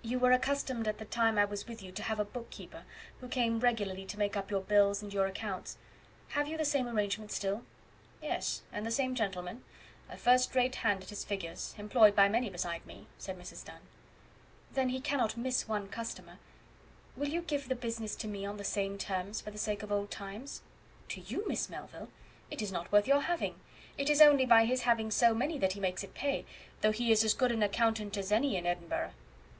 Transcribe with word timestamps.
"You 0.00 0.20
were 0.20 0.30
accustomed 0.30 0.86
at 0.86 0.98
the 0.98 1.04
time 1.04 1.36
I 1.36 1.44
was 1.44 1.66
with 1.66 1.82
you 1.82 1.90
to 1.90 2.02
have 2.04 2.20
a 2.20 2.24
bookkeeper, 2.24 2.84
who 3.20 3.26
came 3.26 3.58
regularly 3.58 4.06
to 4.06 4.16
make 4.20 4.36
up 4.36 4.48
your 4.48 4.60
bills 4.60 5.02
and 5.02 5.12
your 5.12 5.26
accounts. 5.26 5.76
Have 6.28 6.46
you 6.46 6.56
the 6.56 6.64
same 6.64 6.86
arrangement 6.86 7.32
still?" 7.32 7.64
"Yes, 8.22 8.62
and 8.72 8.86
the 8.86 8.92
same 8.92 9.16
gentleman; 9.16 9.64
a 10.08 10.16
first 10.16 10.54
rate 10.54 10.76
hand 10.76 11.02
at 11.02 11.08
his 11.10 11.24
figures; 11.24 11.74
employed 11.76 12.14
by 12.14 12.28
many 12.28 12.48
beside 12.48 12.86
me," 12.86 13.08
said 13.18 13.36
Mrs. 13.36 13.64
Dunn. 13.64 13.80
"Then 14.70 14.90
he 14.90 15.00
cannot 15.00 15.36
miss 15.36 15.66
one 15.66 15.88
customer. 15.88 16.38
Will 17.16 17.26
you 17.28 17.42
give 17.42 17.68
the 17.68 17.74
business 17.74 18.14
to 18.14 18.28
me 18.28 18.46
on 18.46 18.58
the 18.58 18.62
same 18.64 18.98
terms, 18.98 19.40
for 19.40 19.50
the 19.50 19.58
sake 19.58 19.82
of 19.82 19.90
old 19.90 20.12
times?" 20.12 20.62
"To 21.08 21.20
you, 21.20 21.42
Miss 21.48 21.68
Melville! 21.68 22.10
it 22.52 22.62
is 22.62 22.70
not 22.70 22.92
worth 22.92 23.08
your 23.08 23.22
having. 23.22 23.58
It 23.98 24.08
is 24.08 24.22
only 24.22 24.46
by 24.46 24.66
his 24.66 24.82
having 24.82 25.10
so 25.10 25.34
many 25.34 25.58
that 25.58 25.72
he 25.72 25.80
makes 25.80 26.04
it 26.04 26.14
pay, 26.14 26.44
though 26.82 26.92
he 26.92 27.10
is 27.10 27.24
as 27.24 27.34
good 27.34 27.50
an 27.50 27.64
accountant 27.64 28.16
as 28.16 28.30
any 28.30 28.56
in 28.56 28.64
Edinburgh." 28.66 29.10